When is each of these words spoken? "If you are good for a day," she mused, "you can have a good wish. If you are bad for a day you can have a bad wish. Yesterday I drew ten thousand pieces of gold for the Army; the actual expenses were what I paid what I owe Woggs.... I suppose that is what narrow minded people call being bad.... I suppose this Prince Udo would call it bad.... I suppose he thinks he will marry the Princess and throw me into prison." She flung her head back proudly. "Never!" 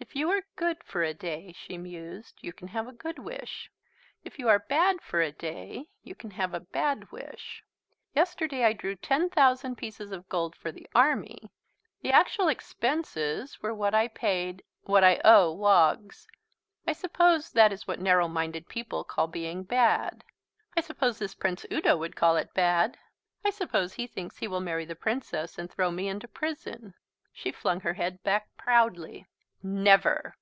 "If 0.00 0.14
you 0.16 0.30
are 0.30 0.42
good 0.56 0.82
for 0.84 1.02
a 1.02 1.12
day," 1.12 1.52
she 1.52 1.76
mused, 1.76 2.38
"you 2.40 2.52
can 2.52 2.68
have 2.68 2.88
a 2.88 2.92
good 2.92 3.18
wish. 3.18 3.70
If 4.24 4.38
you 4.38 4.48
are 4.48 4.58
bad 4.60 5.02
for 5.02 5.20
a 5.20 5.30
day 5.32 5.88
you 6.02 6.14
can 6.14 6.30
have 6.30 6.54
a 6.54 6.60
bad 6.60 7.10
wish. 7.12 7.62
Yesterday 8.14 8.64
I 8.64 8.72
drew 8.72 8.94
ten 8.96 9.28
thousand 9.28 9.76
pieces 9.76 10.10
of 10.10 10.28
gold 10.28 10.56
for 10.56 10.72
the 10.72 10.86
Army; 10.94 11.50
the 12.00 12.10
actual 12.12 12.48
expenses 12.48 13.60
were 13.60 13.74
what 13.74 13.92
I 13.94 14.08
paid 14.08 14.62
what 14.84 15.04
I 15.04 15.20
owe 15.24 15.52
Woggs.... 15.52 16.26
I 16.86 16.94
suppose 16.94 17.50
that 17.50 17.72
is 17.72 17.86
what 17.86 18.00
narrow 18.00 18.28
minded 18.28 18.68
people 18.68 19.04
call 19.04 19.26
being 19.26 19.62
bad.... 19.62 20.24
I 20.76 20.80
suppose 20.80 21.18
this 21.18 21.34
Prince 21.34 21.66
Udo 21.72 21.96
would 21.98 22.16
call 22.16 22.36
it 22.36 22.54
bad.... 22.54 22.96
I 23.44 23.50
suppose 23.50 23.92
he 23.94 24.06
thinks 24.06 24.38
he 24.38 24.48
will 24.48 24.60
marry 24.60 24.86
the 24.86 24.94
Princess 24.96 25.58
and 25.58 25.70
throw 25.70 25.90
me 25.90 26.08
into 26.08 26.28
prison." 26.28 26.94
She 27.32 27.52
flung 27.52 27.80
her 27.80 27.94
head 27.94 28.22
back 28.22 28.48
proudly. 28.56 29.26
"Never!" 29.60 30.36